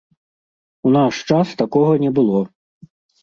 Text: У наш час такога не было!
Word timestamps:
У 0.89 0.93
наш 0.95 1.19
час 1.33 1.47
такога 1.61 1.93
не 2.05 2.11
было! 2.21 2.41